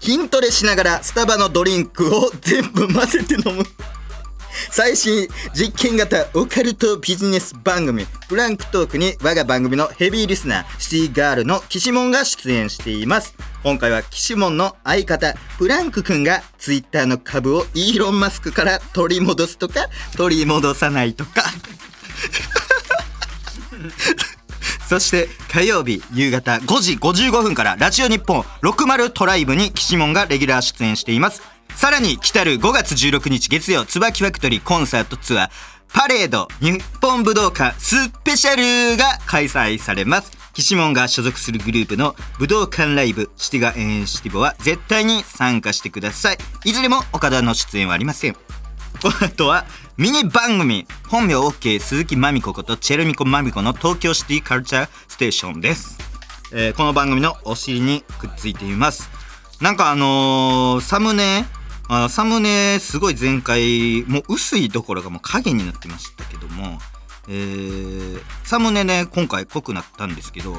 [0.00, 3.64] 筋トレしながらスタバのドリンクを全部混ぜて飲む。
[4.70, 13.34] 最新実験型オカルトビジネス番組プランクトークに我が番組のヘビーリスナーシティガールのキシモンが出演しています。
[13.62, 21.44] 今回はキシモンの相方プランクくんがツイッターの株をイーロン・マスクから取り戻すとか取り戻さないとか。
[24.90, 31.42] そして火曜日夕方5時55分からラジオ日本60TRY部にキシモンがレギュラー出演しています。
[31.76, 35.50] さらに来たる5月16日月曜椿ファクトリーコンサートツアー
[35.94, 40.32] パレード日本武道館スペシャルが開催されます。
[40.54, 46.38] 岸門が所属するグループの武道館ライブシティガエンシティボは絶対に参加してください。
[46.64, 48.32] いずれも岡田の出演はありません。
[48.32, 48.40] こ
[49.04, 49.66] の後は
[50.00, 50.86] ミニ番組。
[51.08, 55.98] 本名 OK 鈴木まみこことチェルミコまみこの東京シティカルチャーステーションです、
[56.54, 59.10] えーこの番組のお尻にくっついています。
[59.60, 61.44] なんかあのーサムネ
[61.86, 66.78] あサムネすごい前回もう薄いところがもう影になってましたけども
[67.28, 70.56] えーサムネね今回濃くなったんですけど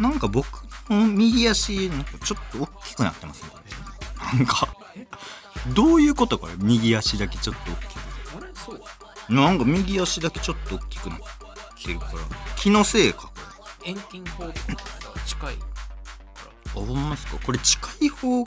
[0.00, 3.50] なんか僕の右足なんかちょっと大きくなってますね
[4.34, 4.66] なんか
[5.72, 6.54] どういうことこれ？
[6.58, 8.01] 右足だけちょっと大きく。
[8.64, 8.80] そう
[9.34, 11.18] なんか右足だけちょっと大きくなっ
[11.84, 12.12] てるから。
[12.56, 13.22] 気のせいか。
[13.22, 13.32] こ
[13.84, 14.56] 遠近法とか
[15.26, 15.60] 近いれ
[16.66, 17.38] あほんまですか？
[17.44, 18.44] これ近い方？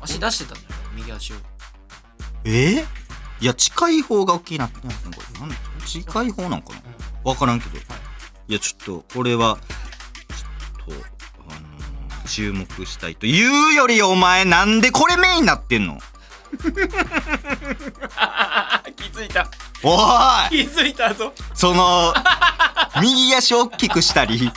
[0.00, 1.36] 足出してたんだよ右足を。
[2.44, 2.50] え？
[2.50, 2.84] ー、
[3.40, 6.82] いや近い方が大きいなってますねこれなんで近い方なんかな？
[7.24, 7.76] 分からんけど。
[8.48, 9.58] いやちょっとこれは
[10.86, 11.04] ちょっと
[11.48, 15.98] あのー注目したいというよりお前なんでこれメインになってんの？
[18.96, 19.48] 気づいた。
[19.82, 19.96] お
[20.52, 20.64] い。
[20.66, 21.32] 気づいたぞ。
[21.54, 22.14] その
[23.00, 24.50] 右足を大きくしたり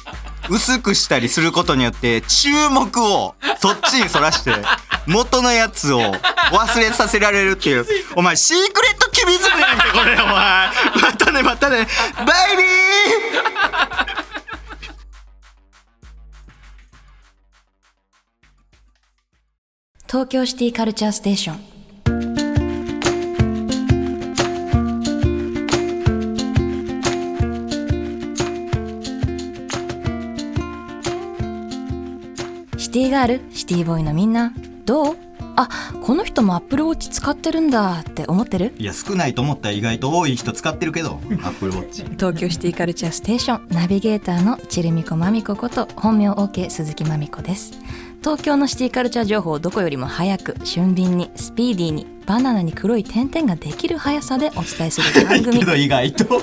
[0.50, 4.54] 薄くしたりすることによって注目をそっちにそらして
[5.06, 7.86] 元のやつを忘れさせられるっていう。
[8.16, 10.70] お前シークレットキビズムやんけこれお前。
[11.02, 11.88] またねまたね。
[12.18, 12.24] バ
[12.54, 14.30] イビー。
[20.08, 21.79] 東京シティカルチャーステーション
[32.90, 34.52] シティガールシティボーイのみんな。
[34.84, 35.16] どう？
[35.56, 35.70] あ
[36.02, 38.00] この人もアップルウォッチ使ってるんだ。
[38.00, 38.74] って思ってる？
[38.80, 41.20] いや少ないと思ったら意外と多い人使ってるけど。
[41.44, 42.02] アップルウォッチ。
[42.18, 43.68] 東京シティカルチャーステーション。
[43.70, 47.74] ナビゲーターのチルミコマミコこと本名 OK 鈴木まみこです。
[48.24, 55.58] 東京のシティカルチャー情報をどこよりも早く俊敏にスピーディーにバナナに黒い点々ができる速さでお伝えする番組。
[55.58, 56.40] けど意外と。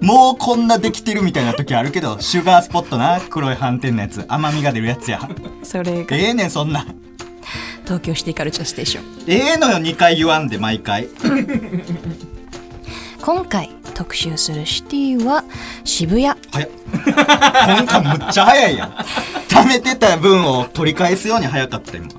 [0.00, 5.28] もうこんなできてるみたいな時あるけどシュガースポットな黒い斑点のやつ甘みが出るやつや。
[5.64, 6.86] それがええねんそんな。
[7.82, 9.04] 東京シティカルチャーステーション。
[9.26, 11.08] ええのよ2回言わんで毎回。
[13.20, 15.42] 今回特集するシティは
[15.82, 16.40] 渋谷。
[16.52, 16.70] 早っ。
[16.92, 18.90] 今回むっちゃ早いやん。
[19.48, 22.06] 貯めてた分を取り返すように早かった今。
[22.06, 22.14] シ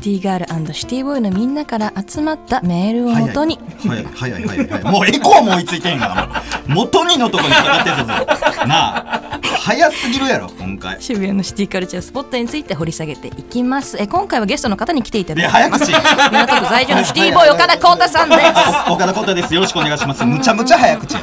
[0.00, 3.58] ティガールシティボーイのみんなから集まったメールをもとに。
[3.78, 4.42] 早い早い。
[4.42, 6.26] 早い早いもうエコーも追いついてんから
[6.68, 8.66] もう元にのとこにかかってたぞ。
[8.66, 9.40] なあ。
[9.42, 11.02] 早すぎるやろ今回。
[11.02, 13.96] 渋谷のシティカルチャースポットについて掘り下げていきます。
[14.00, 15.92] え今回はゲストの方に来ていただいて早口。
[15.92, 18.40] 港区在住のシティボーイ岡田光太さんです。
[18.88, 19.54] お 岡田浩太です。
[19.54, 20.24] よろしくお願いします。
[20.24, 21.20] むちゃむちゃ早口や。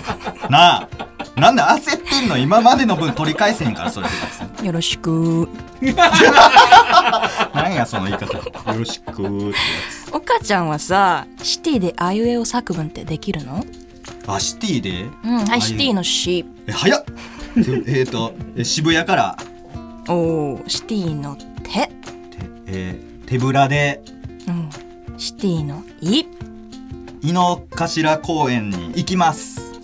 [0.49, 0.87] なあ
[1.35, 2.37] なんで焦ってんの？
[2.37, 4.07] 今までの分取り返せへんからそれ
[4.63, 5.49] よろしく。
[7.53, 8.37] なんやその言い方。
[8.37, 8.43] よ
[8.79, 9.11] ろしく。
[9.11, 9.51] ってや
[10.13, 13.65] 岡ちゃんはさシティであいうえお作文ってできるの？
[14.23, 15.09] つあシティで？
[15.23, 17.03] うんはいあシティのシえ早っ。
[17.57, 19.37] えーとえ渋谷から。
[20.07, 21.69] おーシティの手。
[21.69, 21.89] て
[22.67, 24.01] えー手ぶらで。
[24.47, 24.69] うん
[25.17, 26.25] シティのい。
[27.21, 29.74] 井の頭公園に行きます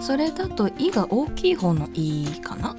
[0.00, 2.74] それだと「い」が大きい方の「い」かな？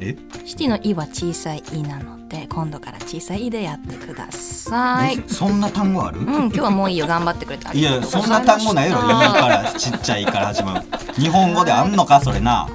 [0.00, 0.16] え？
[0.44, 5.22] シティの「い」は小さい「い」なので今度から小さい「い」でやってください。
[5.28, 6.20] そんな単語ある？
[6.20, 7.06] うん今日はもういいよ。
[7.06, 9.02] 頑張ってくれてあいやそんな単語ないやろ。
[9.02, 10.86] 今からちっちゃいから始まる。
[11.14, 12.68] 日本語であんのかそれな。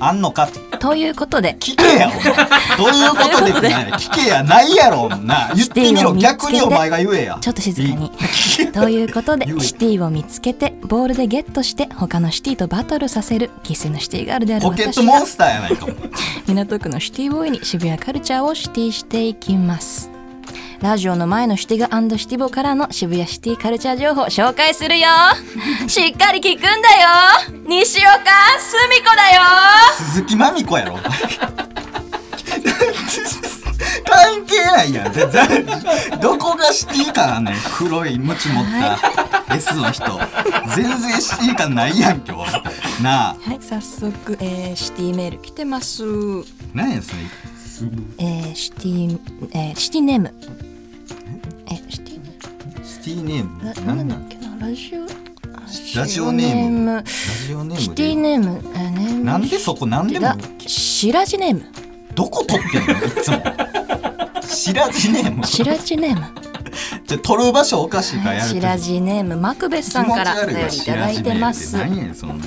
[0.00, 1.56] あんのかってということで。
[1.60, 2.10] 聞けや
[2.76, 3.92] どういうことでってない。
[3.92, 6.12] 聞けやないやろな言ってみろ。
[6.12, 7.38] 逆にお前が言えや。
[7.40, 8.10] ちょっと静かに。
[8.74, 15.02] ということでシティを見つけてボールでゲットして他のシティとバトルさせる生粋のシティガールであるポケッ私が。
[15.02, 15.86] トモンスターやないか。
[15.86, 15.92] も
[16.48, 20.10] 港区のシティボーイに渋谷カルチャーをシティしていきます
[20.82, 21.86] ラジオの前のシティガ
[22.18, 25.06] シティボからの渋谷シティカルチャー情報紹介するよ。
[25.86, 26.76] しっかり聞くんだよ。
[27.68, 28.08] 西岡
[28.58, 29.42] 澄子だよ。
[29.96, 30.98] 鈴木まみこやろ
[34.04, 35.12] 関係ないやん。
[36.20, 37.54] どこがシティ感あんねん。
[37.78, 38.64] 黒いムチ持っ
[39.46, 40.18] た S の人。
[40.74, 42.60] 全然シティ感ないやん今日。
[43.00, 43.36] なあ。
[43.40, 46.02] はい早速、えーシティメール来てます。
[46.74, 47.18] 何やそれ。
[48.18, 49.18] えーシティ、
[49.52, 50.34] えーシティネーム
[51.70, 53.64] えシティネシティネーム？
[53.64, 54.06] ラななん？
[54.06, 54.56] んだっけな？
[54.66, 55.06] ラジオ？
[55.96, 56.86] ラジオネーム。
[56.86, 58.02] ララジオネシームで。
[58.02, 58.60] ティネーム。
[58.74, 59.24] えーネーム。
[59.24, 60.26] なんでそこなんでも？
[60.26, 60.36] だ。
[60.66, 61.62] シラジネーム。
[62.14, 62.92] どこ取ってんの？
[62.92, 63.42] いつも。
[64.42, 65.44] シラジネーム。
[65.46, 66.26] シラジネーム。
[67.06, 69.36] じゃ取る場所おかしいからやるシラジネーム。
[69.36, 72.46] マクベスさんからお便りいただいてます、何やそんな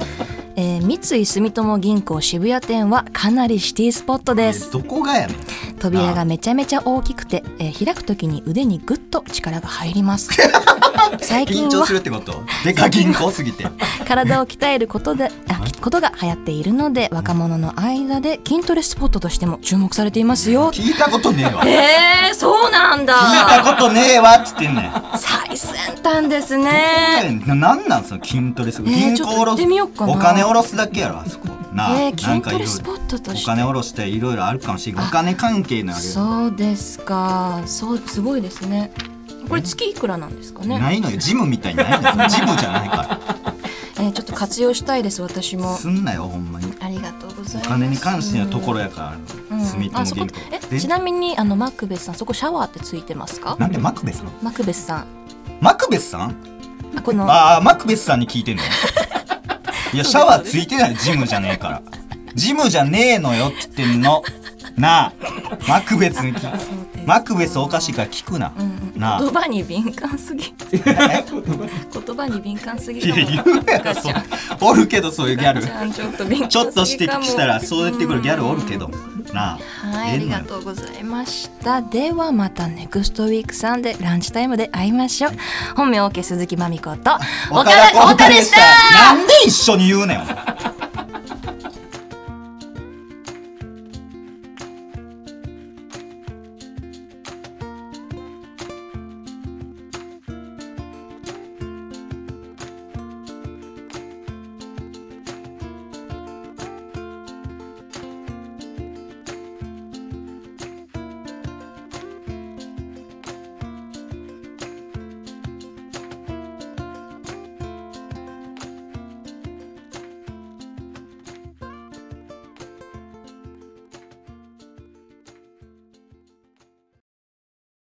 [0.58, 4.70] えー三井住友銀行渋谷店はかなりシティスポットです。
[4.70, 5.38] えどこがやねん。
[5.80, 10.30] 扉がめちゃめちゃ大きくて、えー開くときに腕にグッと力が入ります。
[11.22, 12.42] 最近緊張はするってこと？
[12.64, 13.66] でか銀行すぎて。
[14.08, 20.72] 体を鍛えることであことが流行っているので若者の間で筋トレスポットとしても注目されていますよ。
[20.72, 21.64] 聞いたことねえわ。
[21.64, 23.16] 聞いえー、そうなんだ。
[23.50, 24.92] たことねえわっつってんねん。
[25.18, 27.42] 最先端ですね。
[27.46, 28.96] ななんなんその筋トレする、えー
[29.56, 31.50] 銀行お金おろすだけやろあそこ。
[31.74, 32.72] なあ、えー、筋なんかいろいろ。
[33.34, 35.00] お金おろしていろいろあるかもしれん。
[35.00, 37.62] お金関係のあるそうですか。
[37.66, 38.92] そうすごいですね。
[39.50, 40.80] これ月いくらなんですかね？
[40.80, 41.18] ないのよ。
[41.18, 42.30] ジムみたいにないのよ。
[42.30, 43.20] ジムじゃないか
[43.98, 45.72] えーちょっと活用したいです私も。
[45.72, 46.74] らすんなよほんまに。
[46.82, 47.58] ありがとうございます。
[47.58, 49.16] お金に関してのところやか
[49.50, 49.66] ら、うん。
[49.66, 50.36] 住友あそこ銀行
[50.72, 50.80] え？
[50.80, 53.56] ちなみにあのマクベスさんそこシャワーってついてますか？
[53.60, 55.06] なんでマクベスさんマクベスさん。
[55.62, 56.36] マクベスさん？
[56.98, 58.64] あこのああマクベスさんに聞いてんの？
[59.96, 60.96] いやシャワーついてない。
[60.96, 61.82] ジムじゃねえから。
[62.34, 64.22] ジムじゃねえのよって言ってんの。
[64.76, 65.14] なあ。
[65.70, 66.85] マクベツに聞いて。
[67.06, 68.52] マクベスおかしいから聞くな、
[68.96, 69.22] なあ。
[69.22, 70.54] 言葉に敏感すぎ。
[70.72, 70.84] 言
[72.16, 73.02] 葉に敏感すぎ
[74.62, 75.62] おるけどそういうギャル。
[75.92, 78.90] ちょっと敏感ちょっと指摘したらそうやってくるギャルおるけど。
[79.34, 79.88] なあ。
[79.88, 81.82] はい、ありがとうございました。
[81.82, 85.32] ではまたネクストウィークさんでランチタイムで会いましょう。
[85.76, 87.12] 本名 OK 鈴木まみこと。
[87.52, 88.60] 岡田岡でした。
[89.14, 90.18] なんで一緒に言うねん